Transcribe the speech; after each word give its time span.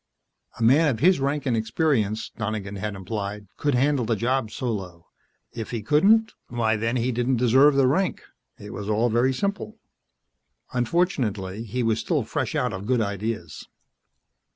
A 0.59 0.63
man 0.63 0.87
of 0.89 0.99
his 0.99 1.19
rank 1.19 1.45
and 1.45 1.55
experience, 1.55 2.31
Donegan 2.35 2.77
had 2.77 2.95
implied, 2.95 3.45
could 3.55 3.75
handle 3.75 4.03
the 4.03 4.15
job 4.15 4.49
solo. 4.49 5.05
If 5.51 5.69
he 5.69 5.83
couldn't 5.83 6.33
why, 6.47 6.75
then, 6.75 6.95
he 6.95 7.11
didn't 7.11 7.37
deserve 7.37 7.75
the 7.75 7.85
rank. 7.85 8.23
It 8.57 8.73
was 8.73 8.89
all 8.89 9.09
very 9.11 9.31
simple. 9.31 9.77
Unfortunately, 10.73 11.65
he 11.65 11.83
was 11.83 11.99
still 11.99 12.23
fresh 12.23 12.55
out 12.55 12.73
of 12.73 12.87
good 12.87 12.99
ideas. 12.99 13.67